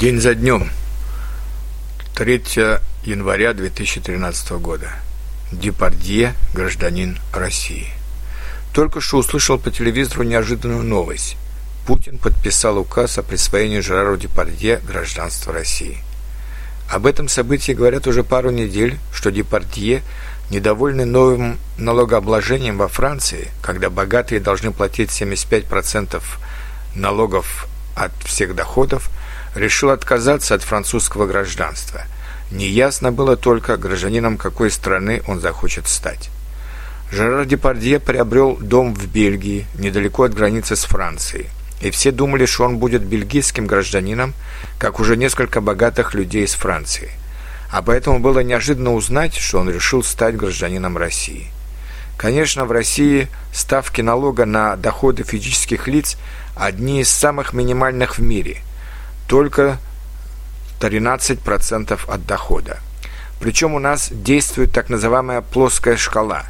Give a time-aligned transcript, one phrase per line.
[0.00, 0.70] День за днем.
[2.14, 2.42] 3
[3.04, 4.88] января 2013 года.
[5.52, 7.86] Депардье, гражданин России.
[8.72, 11.36] Только что услышал по телевизору неожиданную новость.
[11.86, 15.98] Путин подписал указ о присвоении Жерару Депардье гражданства России.
[16.88, 20.02] Об этом событии говорят уже пару недель, что Депардье,
[20.48, 26.22] недовольный новым налогообложением во Франции, когда богатые должны платить 75%
[26.94, 29.10] налогов от всех доходов,
[29.54, 32.02] решил отказаться от французского гражданства.
[32.50, 36.30] Неясно было только, гражданином какой страны он захочет стать.
[37.12, 41.48] Жерар Депардье приобрел дом в Бельгии, недалеко от границы с Францией.
[41.80, 44.34] И все думали, что он будет бельгийским гражданином,
[44.78, 47.10] как уже несколько богатых людей из Франции.
[47.72, 51.48] А поэтому было неожиданно узнать, что он решил стать гражданином России.
[52.16, 56.18] Конечно, в России ставки налога на доходы физических лиц
[56.54, 58.58] одни из самых минимальных в мире–
[59.30, 59.78] только
[60.80, 62.78] 13% от дохода.
[63.38, 66.46] Причем у нас действует так называемая плоская шкала.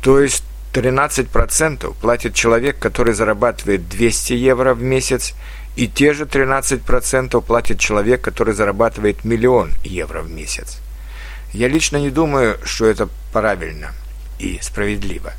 [0.00, 5.34] То есть 13% платит человек, который зарабатывает 200 евро в месяц,
[5.76, 10.78] и те же 13% платит человек, который зарабатывает миллион евро в месяц.
[11.52, 13.92] Я лично не думаю, что это правильно
[14.38, 15.34] и справедливо.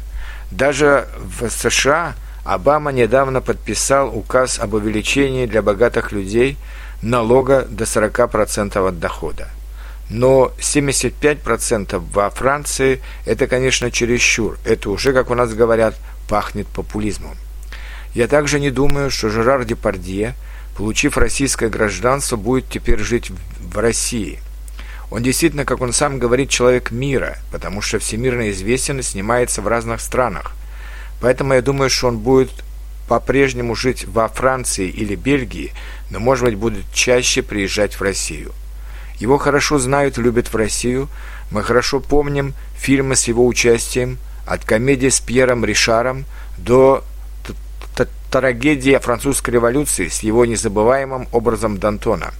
[0.51, 2.13] Даже в США–
[2.47, 6.55] Обама недавно подписал указ об увеличении для богатых людей
[7.01, 9.49] налога до 40% от дохода.
[10.09, 14.57] Но 75% во Франции– это, конечно, чересчур.
[14.63, 15.95] Это уже, как у нас говорят,
[16.29, 17.35] пахнет популизмом.
[18.13, 20.33] Я также не думаю, что Жерар Депардье,
[20.77, 24.39] получив российское гражданство, будет теперь жить в России.
[25.11, 29.67] Он действительно, как он сам говорит, человек мира, потому что всемирно известен и снимается в
[29.67, 30.53] разных странах–
[31.19, 32.51] Поэтому я думаю, что он будет
[33.07, 35.73] по-прежнему жить во Франции или Бельгии,
[36.09, 38.51] но, может быть, будет чаще приезжать в Россию.
[39.19, 41.09] Его хорошо знают любят в Россию.
[41.49, 46.25] Мы хорошо помним фильмы с его участием, от комедии с Пьером Ришаром
[46.57, 47.03] до
[48.29, 52.33] трагедии о французской революции с его незабываемым образом Д'Антона.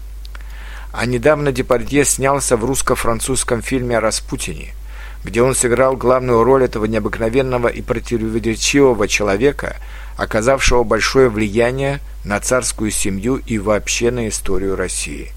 [0.92, 4.74] А недавно Депардье снялся в русско-французском фильме о Распутине–
[5.24, 9.78] где он сыграл главную роль этого необыкновенного и противоречивого человека,
[10.18, 15.32] оказавшего большое влияние на царскую семью и вообще на историю России.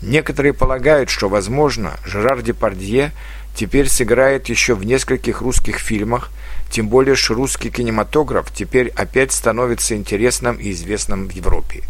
[0.00, 3.12] Некоторые полагают, что, возможно, Жерар Депардье
[3.54, 6.30] теперь сыграет еще в нескольких русских фильмах,
[6.70, 11.82] тем более что русский кинематограф теперь опять становится интересным и известным в Европе.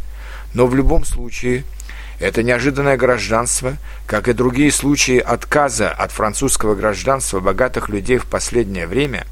[0.55, 1.65] Но в любом случае–
[2.21, 8.87] это неожиданное гражданство, как и другие случаи отказа от французского гражданства богатых людей в последнее
[8.87, 9.25] время,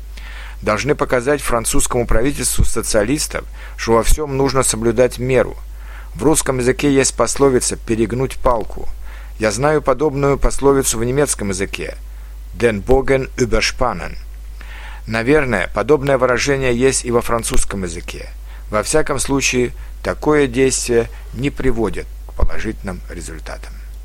[0.62, 3.44] должны показать французскому правительству социалистов,
[3.76, 5.56] что во всем нужно соблюдать меру.
[6.14, 8.88] В русском языке есть пословица «перегнуть палку».
[9.38, 11.96] Я знаю подобную пословицу в немецком языке
[12.56, 14.16] «den Bogen überspannen».
[15.06, 18.30] Наверное, подобное выражение есть и во французском языке.
[18.70, 19.72] Во всяком случае,
[20.02, 23.72] такое действие не приводит положительным результатам.